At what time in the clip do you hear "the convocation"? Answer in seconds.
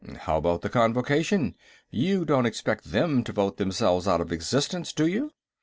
0.61-1.55